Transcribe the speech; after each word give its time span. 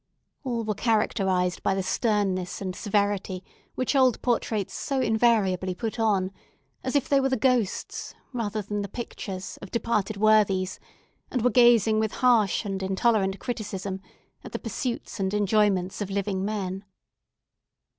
All 0.43 0.63
were 0.63 0.73
characterised 0.73 1.61
by 1.61 1.75
the 1.75 1.83
sternness 1.83 2.59
and 2.59 2.75
severity 2.75 3.43
which 3.75 3.95
old 3.95 4.19
portraits 4.23 4.73
so 4.73 4.99
invariably 4.99 5.75
put 5.75 5.99
on, 5.99 6.31
as 6.83 6.95
if 6.95 7.07
they 7.07 7.19
were 7.19 7.29
the 7.29 7.37
ghosts, 7.37 8.15
rather 8.33 8.63
than 8.63 8.81
the 8.81 8.87
pictures, 8.87 9.59
of 9.61 9.69
departed 9.69 10.17
worthies, 10.17 10.79
and 11.29 11.43
were 11.43 11.51
gazing 11.51 11.99
with 11.99 12.13
harsh 12.13 12.65
and 12.65 12.81
intolerant 12.81 13.37
criticism 13.37 14.01
at 14.43 14.53
the 14.53 14.57
pursuits 14.57 15.19
and 15.19 15.35
enjoyments 15.35 16.01
of 16.01 16.09
living 16.09 16.43
men. 16.43 16.83